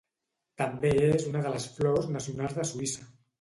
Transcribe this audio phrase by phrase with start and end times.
[0.61, 3.07] També és una de les flors nacionals de Suïssa.